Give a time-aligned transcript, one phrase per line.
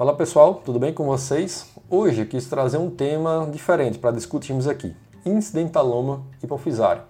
[0.00, 1.66] Fala pessoal, tudo bem com vocês?
[1.90, 7.02] Hoje quis trazer um tema diferente para discutirmos aqui: incidentaloma hipofisário.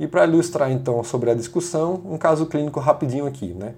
[0.00, 3.76] E para ilustrar então sobre a discussão, um caso clínico rapidinho aqui, né?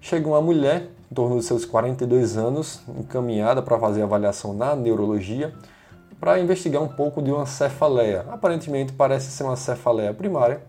[0.00, 5.52] Chega uma mulher, em torno dos seus 42 anos, encaminhada para fazer avaliação na neurologia,
[6.20, 8.24] para investigar um pouco de uma cefaleia.
[8.30, 10.62] Aparentemente parece ser uma cefaleia primária,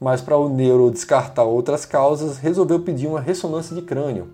[0.00, 4.32] mas para o neuro descartar outras causas, resolveu pedir uma ressonância de crânio.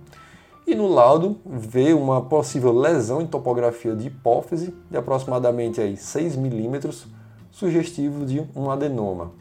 [0.69, 6.37] E no laudo vê uma possível lesão em topografia de hipófise de aproximadamente aí 6
[6.37, 7.07] milímetros,
[7.51, 9.33] sugestivo de um adenoma.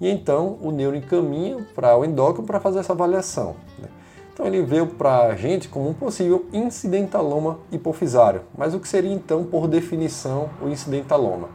[0.00, 3.56] E então o neuro encaminha para o endócrino para fazer essa avaliação.
[3.78, 3.88] Né?
[4.32, 8.40] Então ele veio para a gente como um possível incidentaloma hipofisário.
[8.56, 11.50] Mas o que seria então, por definição, o incidentaloma?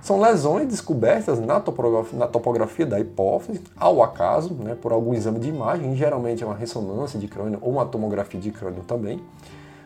[0.00, 5.38] São lesões descobertas na topografia, na topografia da hipófise, ao acaso, né, por algum exame
[5.38, 9.20] de imagem, geralmente é uma ressonância de crânio ou uma tomografia de crânio também,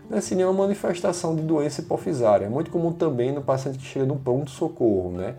[0.08, 2.44] né, seria uma manifestação de doença hipofisária.
[2.44, 5.34] É muito comum também no paciente que chega no pronto-socorro, né,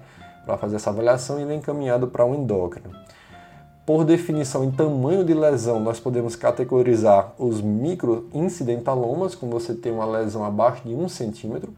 [0.45, 2.89] para fazer essa avaliação e ele é encaminhado para um endócrino.
[3.85, 10.05] Por definição, em tamanho de lesão, nós podemos categorizar os microincidentalomas, quando você tem uma
[10.05, 11.73] lesão abaixo de 1 centímetro,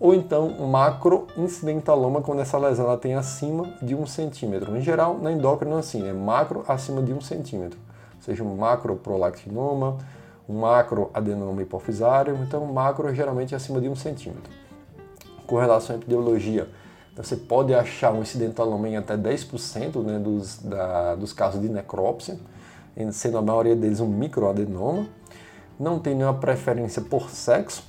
[0.00, 4.76] ou então macroincidentaloma, quando essa lesão ela tem acima de 1 centímetro.
[4.76, 7.78] Em geral, na endócrina, assim, é macro acima de 1 centímetro,
[8.20, 9.98] seja um macroprolactinoma,
[10.48, 14.52] um macroadenoma hipofisário, então macro geralmente é acima de 1 centímetro.
[15.46, 16.68] Com relação à epidemiologia,
[17.16, 22.38] você pode achar um incidentaloma em até 10% né, dos, da, dos casos de necrópsia,
[23.10, 25.06] sendo a maioria deles um microadenoma.
[25.78, 27.82] Não tem nenhuma preferência por sexo,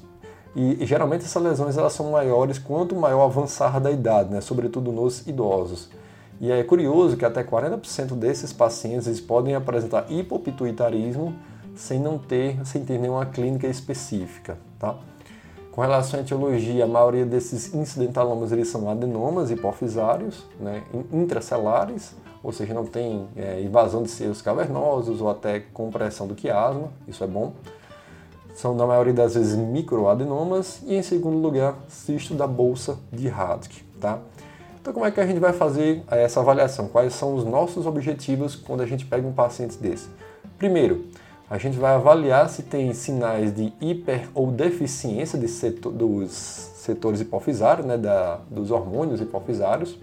[0.59, 4.91] e, e, geralmente essas lesões elas são maiores quanto maior avançar da idade, né, sobretudo
[4.91, 5.89] nos idosos.
[6.41, 11.34] E é curioso que até 40% desses pacientes podem apresentar hipopituitarismo
[11.75, 14.95] sem não ter, sem ter nenhuma clínica específica, tá?
[15.72, 22.51] Com relação à etiologia, a maioria desses incidentalomas eles são adenomas hipofisários, né, intracelares, ou
[22.51, 27.28] seja, não tem é, invasão de seios cavernosos ou até compressão do quiasma, isso é
[27.28, 27.53] bom.
[28.59, 33.86] São, na maioria das vezes, microadenomas e, em segundo lugar, cisto da bolsa de Hadk.
[34.02, 34.20] Tá?
[34.81, 36.90] Então, como é que a gente vai fazer essa avaliação?
[36.90, 40.09] Quais são os nossos objetivos quando a gente pega um paciente desse?
[40.58, 41.06] Primeiro,
[41.50, 47.22] a gente vai avaliar se tem sinais de hiper ou deficiência de setor, dos setores
[47.22, 49.97] hipofisários, né, da, dos hormônios hipofisários.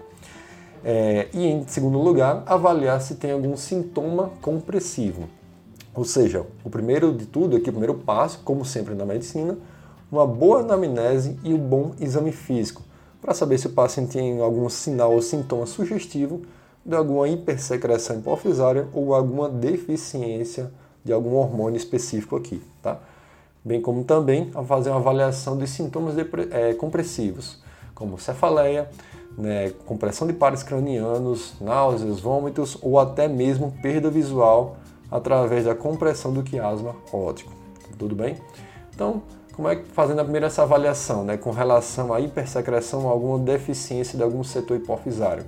[0.83, 5.29] É, e em segundo lugar, avaliar se tem algum sintoma compressivo.
[5.97, 9.57] Ou seja, o primeiro de tudo aqui, o primeiro passo, como sempre na medicina,
[10.11, 12.83] uma boa anamnese e um bom exame físico,
[13.19, 16.43] para saber se o paciente tem algum sinal ou sintoma sugestivo
[16.85, 20.71] de alguma hipersecreção hipofisária ou alguma deficiência
[21.03, 22.99] de algum hormônio específico aqui, tá?
[23.65, 26.13] Bem como também a fazer uma avaliação de sintomas
[26.51, 27.57] é, compressivos,
[27.95, 28.87] como cefaleia,
[29.35, 34.77] né, compressão de pares cranianos, náuseas, vômitos ou até mesmo perda visual
[35.11, 37.51] através da compressão do quiasma óptico.
[37.97, 38.37] Tudo bem?
[38.93, 39.23] Então,
[39.53, 44.17] como é que fazendo a primeira essa avaliação, né, com relação à hipersecreção alguma deficiência
[44.17, 45.45] de algum setor hipofisário?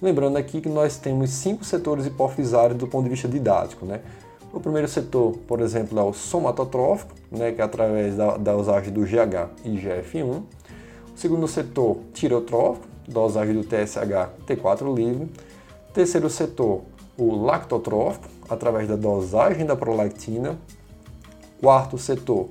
[0.00, 4.02] Lembrando aqui que nós temos cinco setores hipofisários do ponto de vista didático, né?
[4.52, 8.92] O primeiro setor, por exemplo, é o somatotrófico, né, que é através da, da dosagem
[8.92, 10.24] do GH e GF1.
[10.24, 10.44] O
[11.14, 15.30] segundo setor, tireotrófico, dosagem do TSH T4 livre.
[15.92, 16.82] Terceiro setor,
[17.16, 20.58] o lactotrófico, através da dosagem da prolactina.
[21.60, 22.48] Quarto setor,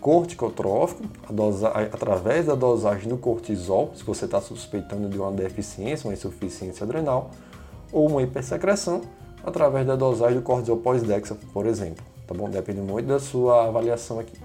[0.00, 6.14] corticotrófico, dosa, através da dosagem do cortisol, se você está suspeitando de uma deficiência, uma
[6.14, 7.30] insuficiência adrenal,
[7.92, 9.02] ou uma hipersecreção,
[9.44, 12.04] através da dosagem do cortisol pós-dexa, por exemplo.
[12.26, 12.50] Tá bom?
[12.50, 14.38] Depende muito da sua avaliação aqui.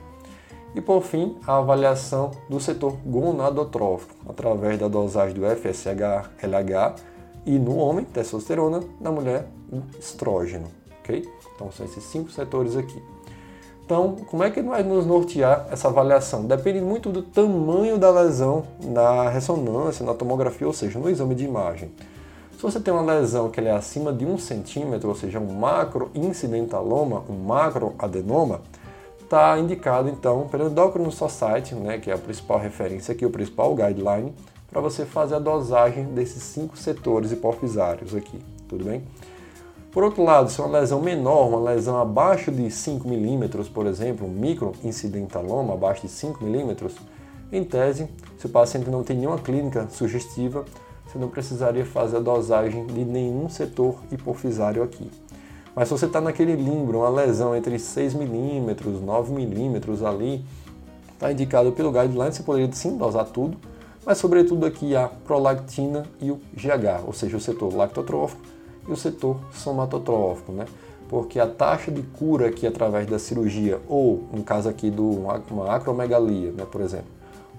[0.75, 6.95] E por fim, a avaliação do setor gonadotrófico, através da dosagem do FSH, LH
[7.45, 9.47] e no homem, testosterona, na mulher,
[9.99, 10.67] estrógeno,
[11.03, 11.29] ok?
[11.55, 13.01] Então são esses cinco setores aqui.
[13.85, 16.45] Então, como é que vai nos nortear essa avaliação?
[16.45, 21.44] Depende muito do tamanho da lesão na ressonância, na tomografia, ou seja, no exame de
[21.44, 21.91] imagem.
[22.55, 27.25] Se você tem uma lesão que é acima de um centímetro, ou seja, um macroincidentaloma,
[27.29, 28.61] um macroadenoma,
[29.21, 33.75] está indicado então pelo Endocrine Society, né, que é a principal referência aqui, o principal
[33.75, 34.33] guideline,
[34.71, 38.39] para você fazer a dosagem desses cinco setores hipofisários aqui,
[38.69, 39.03] tudo bem?
[39.94, 43.86] Por outro lado, se é uma lesão menor, uma lesão abaixo de 5 milímetros, por
[43.86, 46.95] exemplo, um microincidentaloma abaixo de 5 milímetros,
[47.51, 50.66] em tese, se o paciente não tem nenhuma clínica sugestiva,
[51.06, 55.12] você não precisaria fazer a dosagem de nenhum setor hipofisário aqui.
[55.75, 60.44] Mas se você está naquele limbo, uma lesão entre 6 milímetros, 9 milímetros ali,
[61.13, 63.60] está indicado pelo guideline, você poderia sim dosar tudo,
[64.04, 68.42] mas sobretudo aqui a prolactina e o GH, ou seja, o setor lactotrófico
[68.88, 70.65] e o setor somatotrófico, né?
[71.09, 75.35] Porque a taxa de cura aqui através da cirurgia, ou no caso aqui de uma
[75.75, 77.07] acromegalia, né, por exemplo,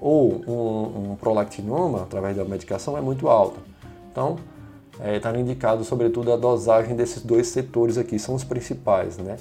[0.01, 3.59] ou um, um prolactinoma através da medicação é muito alta.
[4.11, 4.39] Então,
[4.93, 9.37] está é, tá indicado sobretudo a dosagem desses dois setores aqui, são os principais, né?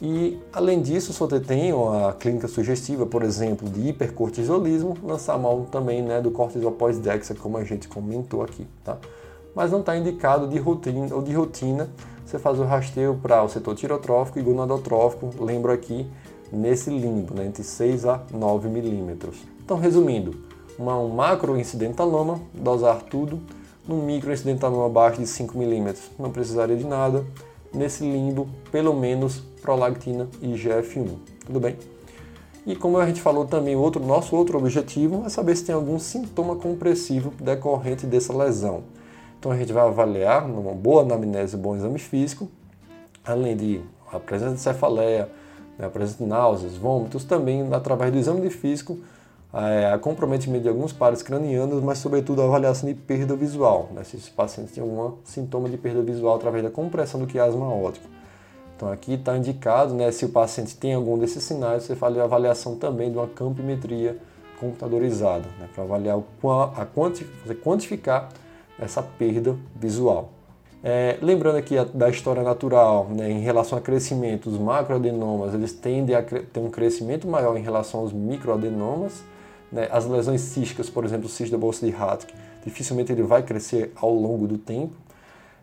[0.00, 5.64] E, além disso, se você tem uma clínica sugestiva, por exemplo, de hipercortisolismo, lançar mão
[5.64, 8.96] também né, do cortisol pós-dexa, como a gente comentou aqui, tá?
[9.58, 11.90] Mas não está indicado de rotina ou de rotina
[12.24, 16.06] você faz o rasteio para o setor tirotrófico e gonadotrófico, lembro aqui,
[16.52, 19.38] nesse limbo, né, entre 6 a 9 milímetros.
[19.64, 20.36] Então, resumindo,
[20.78, 23.40] uma, um macro incidentaloma, dosar tudo,
[23.88, 27.24] num micro incidentaloma abaixo de 5 milímetros, não precisaria de nada,
[27.74, 31.16] nesse limbo, pelo menos prolactina e GF1,
[31.46, 31.76] tudo bem?
[32.64, 35.98] E como a gente falou também, outro, nosso outro objetivo é saber se tem algum
[35.98, 38.84] sintoma compressivo decorrente dessa lesão.
[39.38, 42.48] Então a gente vai avaliar numa boa anamnese, bom exame físico,
[43.24, 43.80] além de
[44.12, 45.28] a presença de cefaleia,
[45.78, 48.98] né, a presença de náuseas, vômitos, também através do exame de físico,
[49.54, 54.02] é, a comprometimento de alguns pares cranianos, mas sobretudo a avaliação de perda visual, né,
[54.02, 58.08] se esse paciente tem algum sintoma de perda visual através da compressão do quiasma óptico.
[58.76, 62.24] Então aqui está indicado, né, se o paciente tem algum desses sinais, você faz a
[62.24, 64.18] avaliação também de uma campimetria
[64.58, 67.24] computadorizada, né, para avaliar o, a quanti,
[67.62, 68.28] quantificar
[68.78, 70.30] essa perda visual.
[70.82, 75.72] É, lembrando aqui a, da história natural, né, em relação a crescimento, os macroadenomas eles
[75.72, 79.24] tendem a ter um crescimento maior em relação aos microadenomas.
[79.72, 82.32] Né, as lesões císticas, por exemplo, o cisto da bolsa de Hartke,
[82.64, 84.94] dificilmente ele vai crescer ao longo do tempo.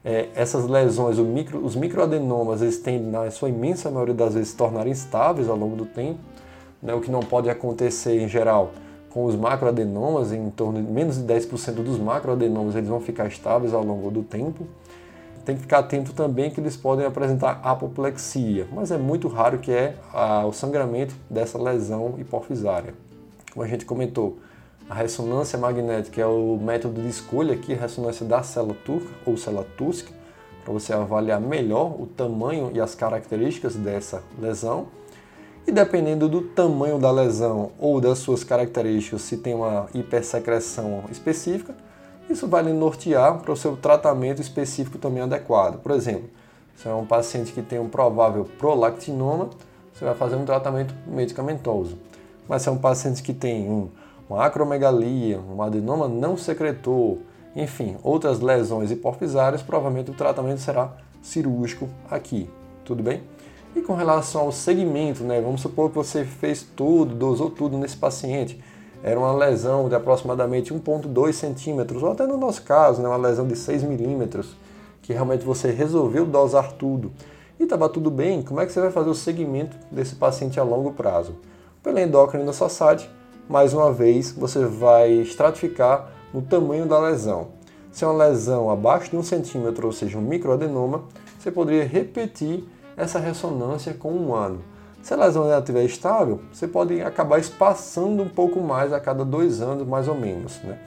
[0.03, 4.57] É, essas lesões, micro, os microadenomas, eles tendem, na sua imensa maioria das vezes, se
[4.57, 6.19] tornarem estáveis ao longo do tempo,
[6.83, 8.71] né, o que não pode acontecer em geral
[9.15, 13.73] com os macroadenomas, em torno de menos de 10% dos macroadenomas eles vão ficar estáveis
[13.73, 14.67] ao longo do tempo.
[15.45, 19.71] Tem que ficar atento também que eles podem apresentar apoplexia, mas é muito raro que
[19.71, 19.95] é
[20.45, 22.93] o sangramento dessa lesão hipofisária.
[23.53, 24.37] Como a gente comentou,
[24.89, 29.37] a ressonância magnética é o método de escolha aqui, a ressonância da célula turca ou
[29.37, 30.09] célula Tusk,
[30.65, 34.87] para você avaliar melhor o tamanho e as características dessa lesão.
[35.67, 41.73] E dependendo do tamanho da lesão ou das suas características, se tem uma hipersecreção específica,
[42.29, 45.81] isso vai lhe nortear para o seu tratamento específico também adequado.
[45.81, 46.29] Por exemplo,
[46.75, 49.49] se é um paciente que tem um provável prolactinoma,
[49.91, 51.97] você vai fazer um tratamento medicamentoso.
[52.47, 53.89] Mas se é um paciente que tem um,
[54.29, 57.17] uma acromegalia, um adenoma não secretor,
[57.55, 62.47] enfim, outras lesões hipofisárias, provavelmente o tratamento será cirúrgico aqui.
[62.83, 63.23] Tudo bem?
[63.75, 67.97] E com relação ao segmento, né, vamos supor que você fez tudo, dosou tudo nesse
[67.97, 68.57] paciente.
[69.03, 73.45] Era uma lesão de aproximadamente 1,2 centímetros, ou até no nosso caso, né, uma lesão
[73.45, 74.55] de 6 milímetros,
[75.01, 77.11] que realmente você resolveu dosar tudo.
[77.59, 80.63] E estava tudo bem, como é que você vai fazer o segmento desse paciente a
[80.63, 81.35] longo prazo?
[81.83, 83.09] Pela endócrina society,
[83.49, 87.49] mais uma vez, você vai estratificar no tamanho da lesão.
[87.91, 91.03] Se é uma lesão abaixo de um centímetro, ou seja, um microadenoma,
[91.37, 92.63] você poderia repetir
[92.97, 94.61] essa ressonância com um ano.
[95.01, 99.61] Se a lesão estiver estável, você pode acabar espaçando um pouco mais a cada dois
[99.61, 100.59] anos, mais ou menos.
[100.63, 100.79] Né?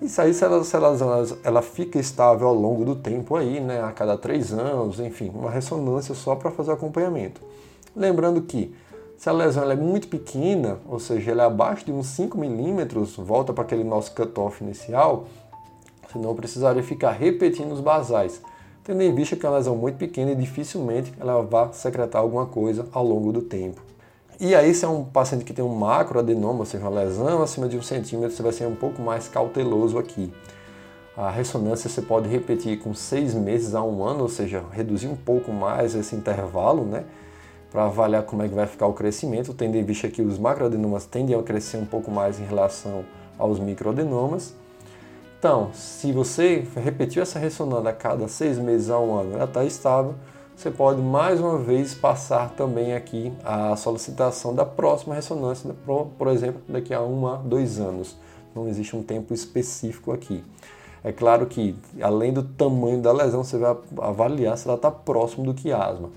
[0.00, 1.10] Isso aí, se a, lesão
[1.42, 5.50] ela fica estável ao longo do tempo aí, né, a cada três anos, enfim, uma
[5.50, 7.40] ressonância só para fazer acompanhamento.
[7.96, 8.72] Lembrando que
[9.16, 13.16] se a lesão é muito pequena, ou seja, ela é abaixo de uns 5 milímetros,
[13.16, 15.24] volta para aquele nosso cutoff inicial,
[16.06, 18.40] você não precisaria ficar repetindo os basais
[18.88, 22.46] tendo em vista que é uma lesão muito pequena e dificilmente ela vai secretar alguma
[22.46, 23.82] coisa ao longo do tempo.
[24.40, 27.68] E aí, se é um paciente que tem um macroadenoma, ou seja, uma lesão acima
[27.68, 30.32] de um centímetro, você vai ser um pouco mais cauteloso aqui.
[31.14, 35.16] A ressonância você pode repetir com seis meses a um ano, ou seja, reduzir um
[35.16, 37.04] pouco mais esse intervalo, né?
[37.70, 41.04] Para avaliar como é que vai ficar o crescimento, tendo em vista que os macroadenomas
[41.04, 43.04] tendem a crescer um pouco mais em relação
[43.38, 44.54] aos microadenomas.
[45.38, 49.64] Então, se você repetiu essa ressonância a cada seis meses a um ano, ela está
[49.64, 50.16] estável,
[50.56, 56.26] você pode mais uma vez passar também aqui a solicitação da próxima ressonância, por, por
[56.26, 58.16] exemplo, daqui a um a dois anos.
[58.52, 60.42] Não existe um tempo específico aqui.
[61.04, 65.44] É claro que, além do tamanho da lesão, você vai avaliar se ela está próximo
[65.44, 66.10] do quiasma.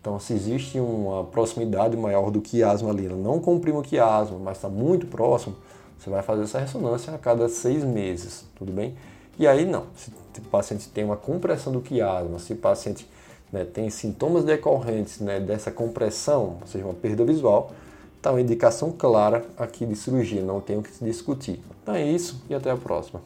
[0.00, 4.56] Então, se existe uma proximidade maior do quiasma ali, ela não comprime o quiasma, mas
[4.56, 5.54] está muito próximo,
[5.98, 8.94] você vai fazer essa ressonância a cada seis meses, tudo bem?
[9.38, 13.08] E aí não, se o paciente tem uma compressão do quiasma, se o paciente
[13.52, 17.72] né, tem sintomas decorrentes né, dessa compressão, ou seja, uma perda visual,
[18.16, 21.60] está uma indicação clara aqui de cirurgia, não tem o que se discutir.
[21.82, 23.20] Então é isso e até a próxima.